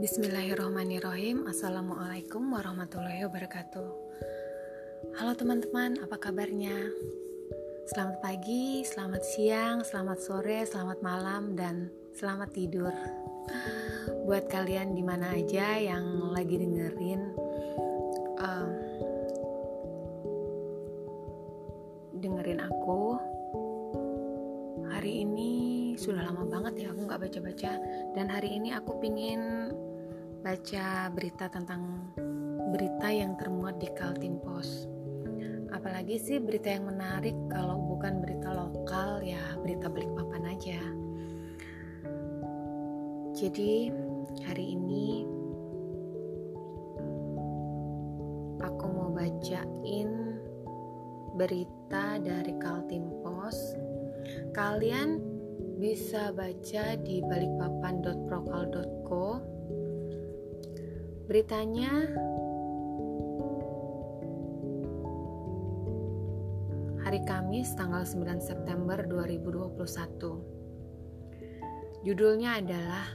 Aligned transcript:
Bismillahirrahmanirrahim. 0.00 1.44
Assalamualaikum 1.44 2.40
warahmatullahi 2.56 3.20
wabarakatuh. 3.28 3.88
Halo 5.20 5.36
teman-teman, 5.36 6.00
apa 6.00 6.16
kabarnya? 6.16 6.88
Selamat 7.84 8.16
pagi, 8.24 8.80
selamat 8.80 9.20
siang, 9.20 9.84
selamat 9.84 10.18
sore, 10.24 10.64
selamat 10.64 11.04
malam, 11.04 11.52
dan 11.52 11.92
selamat 12.16 12.48
tidur. 12.56 12.96
Buat 14.24 14.48
kalian 14.48 14.96
di 14.96 15.04
mana 15.04 15.36
aja 15.36 15.76
yang 15.76 16.32
lagi 16.32 16.56
dengerin 16.56 17.20
uh, 18.40 18.68
Dengerin 22.16 22.64
aku 22.64 23.20
Hari 25.00 25.24
ini 25.24 25.50
sudah 25.96 26.28
lama 26.28 26.44
banget 26.44 26.84
ya 26.84 26.86
aku 26.92 27.08
nggak 27.08 27.24
baca-baca. 27.24 27.72
Dan 28.12 28.28
hari 28.28 28.60
ini 28.60 28.76
aku 28.76 29.00
pingin 29.00 29.72
baca 30.40 31.12
berita 31.12 31.52
tentang 31.52 32.08
berita 32.72 33.12
yang 33.12 33.36
termuat 33.36 33.76
di 33.76 33.92
Kaltim 33.92 34.40
Post. 34.40 34.88
Apalagi 35.68 36.16
sih 36.16 36.40
berita 36.40 36.72
yang 36.72 36.88
menarik 36.88 37.36
kalau 37.52 37.76
bukan 37.76 38.24
berita 38.24 38.48
lokal 38.48 39.20
ya 39.20 39.36
berita 39.60 39.92
Balikpapan 39.92 40.48
aja. 40.48 40.80
Jadi 43.36 43.92
hari 44.48 44.80
ini 44.80 45.28
aku 48.64 48.84
mau 48.88 49.12
bacain 49.12 50.40
berita 51.36 52.16
dari 52.16 52.56
Kaltim 52.56 53.12
Post. 53.20 53.76
Kalian 54.56 55.20
bisa 55.76 56.32
baca 56.32 56.96
di 56.96 57.20
balikpapan.prokal.co 57.28 59.59
Beritanya 61.30 62.10
hari 67.06 67.22
Kamis 67.22 67.70
tanggal 67.78 68.02
9 68.02 68.42
September 68.42 68.98
2021. 69.06 72.02
Judulnya 72.02 72.58
adalah 72.58 73.06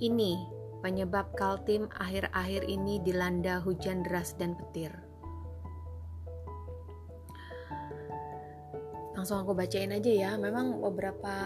Ini 0.00 0.32
penyebab 0.80 1.36
Kaltim 1.36 1.92
akhir-akhir 1.92 2.72
ini 2.72 3.04
dilanda 3.04 3.60
hujan 3.60 4.00
deras 4.00 4.32
dan 4.40 4.56
petir. 4.56 4.96
Langsung 9.12 9.44
aku 9.44 9.52
bacain 9.52 9.92
aja 9.92 10.08
ya. 10.08 10.40
Memang 10.40 10.80
beberapa 10.80 11.36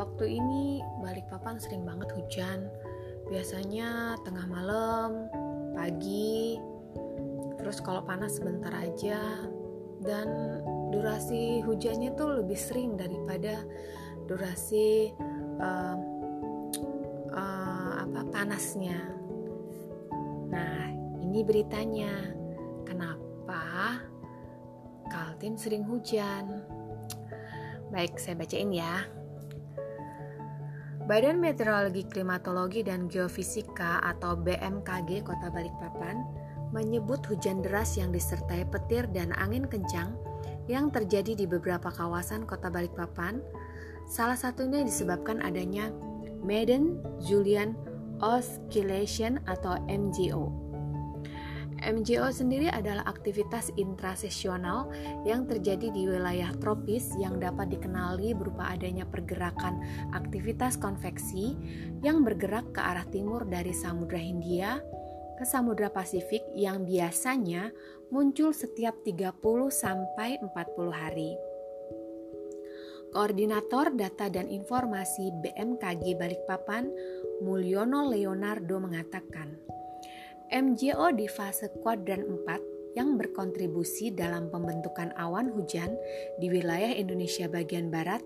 waktu 0.00 0.40
ini 0.40 0.80
Balikpapan 1.04 1.60
sering 1.60 1.84
banget 1.84 2.16
hujan 2.16 2.72
biasanya 3.28 4.16
tengah 4.24 4.48
malam, 4.48 4.87
terus 7.68 7.84
kalau 7.84 8.00
panas 8.00 8.40
sebentar 8.40 8.72
aja 8.72 9.44
dan 10.00 10.24
durasi 10.88 11.60
hujannya 11.68 12.16
tuh 12.16 12.40
lebih 12.40 12.56
sering 12.56 12.96
daripada 12.96 13.60
durasi 14.24 15.12
uh, 15.60 15.96
uh, 17.28 17.92
apa 18.08 18.24
panasnya. 18.32 18.96
Nah, 20.48 20.80
ini 21.20 21.44
beritanya. 21.44 22.32
Kenapa 22.88 24.00
Kaltim 25.12 25.60
sering 25.60 25.84
hujan? 25.84 26.64
Baik, 27.92 28.16
saya 28.16 28.40
bacain 28.40 28.72
ya. 28.72 29.04
Badan 31.04 31.36
Meteorologi, 31.36 32.08
Klimatologi, 32.08 32.80
dan 32.80 33.12
Geofisika 33.12 34.00
atau 34.00 34.40
BMKG 34.40 35.20
Kota 35.20 35.52
Balikpapan 35.52 36.47
menyebut 36.70 37.24
hujan 37.26 37.64
deras 37.64 37.96
yang 37.96 38.12
disertai 38.12 38.68
petir 38.68 39.08
dan 39.10 39.32
angin 39.36 39.64
kencang 39.64 40.14
yang 40.68 40.92
terjadi 40.92 41.32
di 41.32 41.46
beberapa 41.48 41.88
kawasan 41.88 42.44
Kota 42.44 42.68
Balikpapan, 42.68 43.40
salah 44.04 44.36
satunya 44.36 44.84
disebabkan 44.84 45.40
adanya 45.40 45.88
Madden 46.44 47.00
Julian 47.24 47.72
Oscillation 48.20 49.40
atau 49.48 49.80
MJO 49.88 50.68
MJO 51.78 52.26
sendiri 52.34 52.66
adalah 52.66 53.06
aktivitas 53.06 53.70
intrasesional 53.78 54.90
yang 55.22 55.46
terjadi 55.46 55.94
di 55.94 56.10
wilayah 56.10 56.50
tropis 56.58 57.14
yang 57.22 57.38
dapat 57.38 57.70
dikenali 57.70 58.34
berupa 58.34 58.74
adanya 58.74 59.06
pergerakan 59.06 59.78
aktivitas 60.10 60.74
konveksi 60.74 61.54
yang 62.02 62.26
bergerak 62.26 62.66
ke 62.74 62.82
arah 62.82 63.06
timur 63.06 63.46
dari 63.46 63.70
Samudra 63.70 64.18
Hindia 64.18 64.82
ke 65.38 65.46
Samudra 65.46 65.86
Pasifik 65.86 66.42
yang 66.58 66.82
biasanya 66.82 67.70
muncul 68.10 68.50
setiap 68.50 68.98
30 69.06 69.38
sampai 69.70 70.42
40 70.42 70.90
hari. 70.90 71.38
Koordinator 73.14 73.94
Data 73.94 74.26
dan 74.26 74.50
Informasi 74.50 75.30
BMKG 75.38 76.18
Balikpapan, 76.18 76.90
Mulyono 77.40 78.10
Leonardo 78.10 78.82
mengatakan, 78.82 79.54
MJO 80.50 81.14
di 81.14 81.30
fase 81.30 81.70
kuadran 81.86 82.26
4 82.26 82.98
yang 82.98 83.14
berkontribusi 83.14 84.10
dalam 84.10 84.50
pembentukan 84.50 85.14
awan 85.14 85.54
hujan 85.54 85.94
di 86.42 86.50
wilayah 86.50 86.90
Indonesia 86.90 87.46
bagian 87.46 87.94
barat 87.94 88.20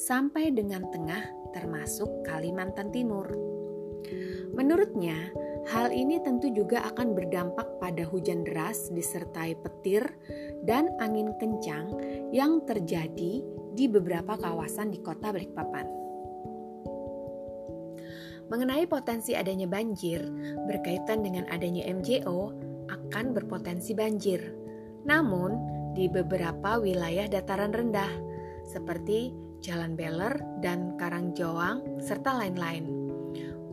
sampai 0.00 0.48
dengan 0.50 0.88
tengah 0.88 1.28
termasuk 1.52 2.24
Kalimantan 2.24 2.88
Timur. 2.90 3.28
Menurutnya, 4.54 5.34
hal 5.68 5.88
ini 5.92 6.20
tentu 6.20 6.52
juga 6.52 6.84
akan 6.92 7.16
berdampak 7.16 7.66
pada 7.80 8.04
hujan 8.04 8.44
deras 8.44 8.92
disertai 8.92 9.56
petir 9.60 10.04
dan 10.64 10.92
angin 11.00 11.32
kencang 11.40 11.88
yang 12.32 12.60
terjadi 12.68 13.40
di 13.74 13.84
beberapa 13.88 14.36
kawasan 14.38 14.92
di 14.92 15.00
kota 15.00 15.32
Balikpapan. 15.34 15.86
Mengenai 18.52 18.84
potensi 18.84 19.32
adanya 19.32 19.64
banjir, 19.64 20.20
berkaitan 20.68 21.24
dengan 21.24 21.48
adanya 21.48 21.88
MJO 21.88 22.52
akan 22.92 23.32
berpotensi 23.32 23.96
banjir. 23.96 24.52
Namun, 25.08 25.56
di 25.96 26.10
beberapa 26.12 26.76
wilayah 26.76 27.24
dataran 27.24 27.72
rendah 27.72 28.10
seperti 28.68 29.32
Jalan 29.64 29.96
Beler 29.96 30.36
dan 30.60 30.92
Karangjoang 31.00 32.04
serta 32.04 32.36
lain-lain. 32.36 32.84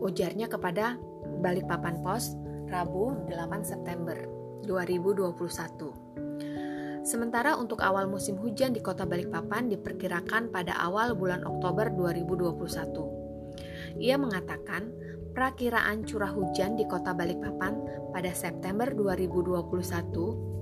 Ujarnya 0.00 0.48
kepada 0.48 0.96
Balikpapan 1.42 1.98
Pos 2.06 2.38
Rabu 2.70 3.26
8 3.26 3.66
September 3.66 4.14
2021. 4.62 7.02
Sementara 7.02 7.58
untuk 7.58 7.82
awal 7.82 8.06
musim 8.06 8.38
hujan 8.38 8.70
di 8.70 8.78
kota 8.78 9.02
Balikpapan 9.02 9.66
diperkirakan 9.66 10.54
pada 10.54 10.78
awal 10.78 11.18
bulan 11.18 11.42
Oktober 11.42 11.90
2021. 11.90 13.98
Ia 13.98 14.14
mengatakan 14.14 14.94
perakiraan 15.34 16.06
curah 16.06 16.30
hujan 16.30 16.78
di 16.78 16.86
kota 16.86 17.10
Balikpapan 17.10 17.82
pada 18.14 18.30
September 18.30 18.94
2021 18.94 20.52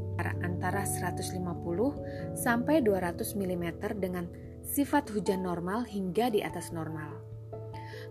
antara 0.44 0.84
150 0.84 2.36
sampai 2.36 2.84
200 2.84 3.36
mm 3.36 3.64
dengan 3.96 4.28
sifat 4.60 5.08
hujan 5.12 5.44
normal 5.44 5.88
hingga 5.88 6.28
di 6.28 6.44
atas 6.44 6.72
normal. 6.72 7.29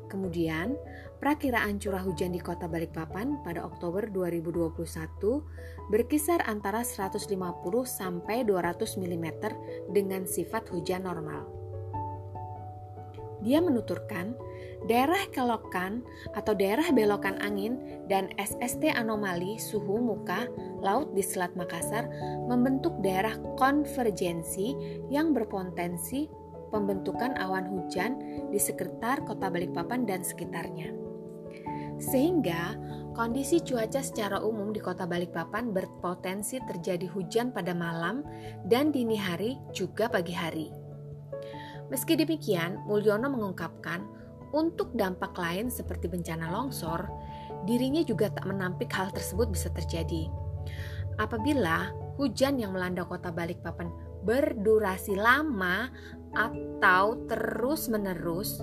Kemudian, 0.09 0.73
perakiraan 1.21 1.77
curah 1.77 2.01
hujan 2.01 2.33
di 2.33 2.41
kota 2.41 2.65
Balikpapan 2.65 3.45
pada 3.45 3.61
Oktober 3.61 4.09
2021 4.09 4.73
berkisar 5.93 6.41
antara 6.49 6.81
150 6.81 7.29
sampai 7.85 8.41
200 8.41 8.97
mm 8.97 9.27
dengan 9.93 10.25
sifat 10.25 10.73
hujan 10.73 11.05
normal. 11.05 11.59
Dia 13.39 13.63
menuturkan, 13.63 14.35
daerah 14.91 15.23
kelokan 15.31 16.03
atau 16.35 16.51
daerah 16.51 16.91
belokan 16.91 17.39
angin 17.39 18.03
dan 18.11 18.27
SST 18.35 18.91
anomali 18.91 19.55
suhu 19.55 20.03
muka 20.03 20.51
laut 20.83 21.15
di 21.15 21.23
Selat 21.23 21.55
Makassar 21.55 22.11
membentuk 22.51 22.99
daerah 22.99 23.39
konvergensi 23.55 24.75
yang 25.07 25.31
berpotensi 25.31 26.27
pembentukan 26.69 27.35
awan 27.37 27.65
hujan 27.67 28.17
di 28.49 28.57
sekitar 28.61 29.25
kota 29.25 29.49
Balikpapan 29.49 30.05
dan 30.05 30.21
sekitarnya. 30.21 30.93
Sehingga 31.99 32.79
kondisi 33.11 33.59
cuaca 33.59 33.99
secara 33.99 34.39
umum 34.39 34.71
di 34.71 34.79
kota 34.79 35.03
Balikpapan 35.03 35.75
berpotensi 35.75 36.63
terjadi 36.63 37.11
hujan 37.11 37.51
pada 37.51 37.75
malam 37.75 38.23
dan 38.65 38.95
dini 38.95 39.19
hari 39.19 39.59
juga 39.75 40.07
pagi 40.07 40.31
hari. 40.31 40.71
Meski 41.89 42.15
demikian, 42.15 42.85
Mulyono 42.85 43.27
mengungkapkan 43.33 44.05
untuk 44.53 44.93
dampak 44.93 45.33
lain 45.37 45.69
seperti 45.69 46.09
bencana 46.09 46.49
longsor, 46.53 47.05
dirinya 47.65 48.01
juga 48.05 48.29
tak 48.29 48.45
menampik 48.45 48.89
hal 48.93 49.09
tersebut 49.13 49.49
bisa 49.51 49.69
terjadi. 49.73 50.29
Apabila 51.19 51.91
hujan 52.15 52.61
yang 52.61 52.71
melanda 52.71 53.03
kota 53.03 53.29
Balikpapan 53.29 53.91
berdurasi 54.23 55.15
lama 55.15 55.89
atau 56.35 57.25
terus-menerus, 57.25 58.61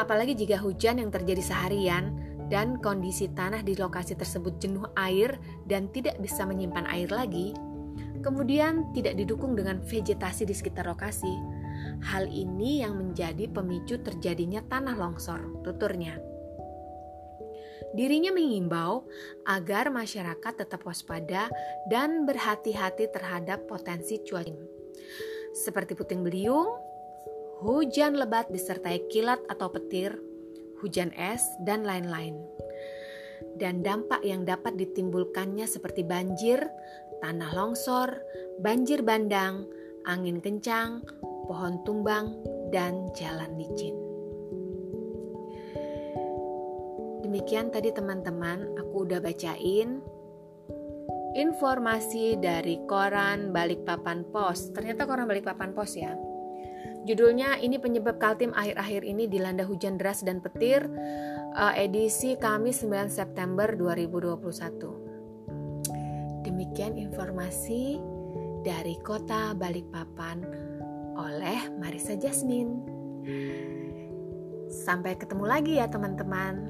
apalagi 0.00 0.32
jika 0.32 0.56
hujan 0.56 1.02
yang 1.02 1.10
terjadi 1.12 1.42
seharian 1.44 2.16
dan 2.48 2.80
kondisi 2.82 3.30
tanah 3.30 3.62
di 3.62 3.78
lokasi 3.78 4.18
tersebut 4.18 4.58
jenuh 4.58 4.88
air 4.98 5.38
dan 5.68 5.86
tidak 5.92 6.18
bisa 6.18 6.42
menyimpan 6.42 6.86
air 6.90 7.10
lagi, 7.12 7.54
kemudian 8.24 8.90
tidak 8.96 9.16
didukung 9.16 9.54
dengan 9.54 9.78
vegetasi 9.84 10.48
di 10.48 10.54
sekitar 10.56 10.88
lokasi. 10.88 11.30
Hal 12.00 12.28
ini 12.28 12.84
yang 12.84 12.96
menjadi 12.96 13.48
pemicu 13.48 14.00
terjadinya 14.00 14.60
tanah 14.68 14.96
longsor, 14.96 15.64
tuturnya. 15.64 16.29
Dirinya 17.90 18.30
mengimbau 18.30 19.06
agar 19.46 19.90
masyarakat 19.90 20.62
tetap 20.62 20.86
waspada 20.86 21.50
dan 21.90 22.22
berhati-hati 22.22 23.10
terhadap 23.10 23.66
potensi 23.66 24.22
cuaca 24.22 24.80
seperti 25.52 25.98
puting 25.98 26.22
beliung, 26.22 26.78
hujan 27.62 28.16
lebat 28.16 28.48
disertai 28.48 29.10
kilat 29.10 29.42
atau 29.50 29.68
petir, 29.70 30.14
hujan 30.80 31.10
es, 31.18 31.42
dan 31.66 31.82
lain-lain. 31.82 32.38
Dan 33.58 33.82
dampak 33.84 34.22
yang 34.24 34.46
dapat 34.46 34.76
ditimbulkannya 34.78 35.66
seperti 35.66 36.06
banjir, 36.06 36.64
tanah 37.20 37.50
longsor, 37.52 38.20
banjir 38.62 39.04
bandang, 39.04 39.66
angin 40.08 40.40
kencang, 40.40 41.04
pohon 41.50 41.82
tumbang, 41.84 42.40
dan 42.72 43.10
jalan 43.16 43.52
licin. 43.58 43.99
Demikian 47.30 47.70
tadi 47.70 47.94
teman-teman, 47.94 48.74
aku 48.74 49.06
udah 49.06 49.22
bacain 49.22 50.02
informasi 51.38 52.34
dari 52.42 52.82
koran 52.90 53.54
Balikpapan 53.54 54.26
Pos. 54.34 54.74
Ternyata 54.74 55.06
koran 55.06 55.30
Balikpapan 55.30 55.70
Pos 55.70 55.94
ya. 55.94 56.18
Judulnya 57.06 57.62
ini 57.62 57.78
penyebab 57.78 58.18
Kaltim 58.18 58.50
akhir-akhir 58.50 59.06
ini 59.06 59.30
dilanda 59.30 59.62
hujan 59.62 59.94
deras 59.94 60.26
dan 60.26 60.42
petir 60.42 60.82
uh, 61.54 61.70
edisi 61.78 62.34
Kamis 62.34 62.82
9 62.82 63.06
September 63.06 63.78
2021. 63.78 66.42
Demikian 66.50 66.98
informasi 66.98 68.02
dari 68.66 68.98
kota 69.06 69.54
Balikpapan 69.54 70.42
oleh 71.14 71.78
Marisa 71.78 72.18
Jasmine. 72.18 72.74
Sampai 74.66 75.14
ketemu 75.14 75.46
lagi 75.46 75.78
ya 75.78 75.86
teman-teman. 75.86 76.69